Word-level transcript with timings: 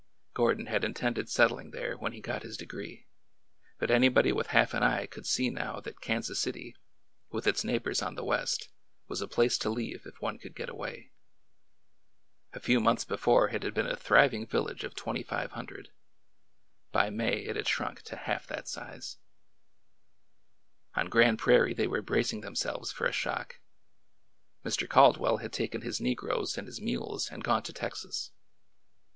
Gordon 0.33 0.65
had 0.65 0.83
intended 0.83 1.29
settling 1.29 1.69
there 1.69 1.95
when 1.95 2.11
he 2.11 2.21
got 2.21 2.41
his 2.41 2.57
de 2.57 2.65
gree, 2.65 3.05
but 3.77 3.91
anybody 3.91 4.31
with 4.31 4.47
half 4.47 4.73
an 4.73 4.81
eye 4.81 5.05
could 5.05 5.27
see 5.27 5.51
now 5.51 5.79
that 5.79 6.01
Kansas 6.01 6.39
City, 6.39 6.75
with 7.29 7.45
its 7.45 7.63
neighbors 7.63 8.01
on 8.01 8.15
the 8.15 8.23
west 8.23 8.69
was 9.07 9.21
a 9.21 9.27
place 9.27 9.59
to 9.59 9.69
leave 9.69 10.07
if 10.07 10.19
one 10.19 10.39
could 10.39 10.55
get 10.55 10.69
away. 10.69 11.11
A 12.53 12.59
few 12.59 12.79
months 12.79 13.05
before 13.05 13.49
it 13.49 13.59
TRAMP, 13.61 13.75
TRAMP, 13.75 13.75
TRAMP!" 13.75 14.13
187 14.33 14.39
had 14.41 14.43
been 14.43 14.47
a 14.47 14.47
thriving 14.47 14.47
village 14.47 14.83
of 14.83 14.95
2500. 14.95 15.91
By 16.91 17.11
May 17.11 17.37
it 17.45 17.55
had 17.55 17.67
shrunk 17.67 18.01
to 18.01 18.15
half 18.15 18.47
that 18.47 18.67
size. 18.67 19.17
On 20.95 21.09
Grand 21.09 21.37
Prairie 21.37 21.75
they 21.75 21.85
were 21.85 22.01
bracing 22.01 22.41
themselves 22.41 22.91
for 22.91 23.05
a 23.05 23.11
shock. 23.11 23.59
Mr. 24.65 24.89
Caldwell 24.89 25.37
had 25.37 25.53
taken 25.53 25.81
his 25.81 26.01
negroes 26.01 26.57
and 26.57 26.65
his 26.65 26.81
mules 26.81 27.29
and 27.29 27.43
gone 27.43 27.61
to 27.61 27.71
Texas. 27.71 28.31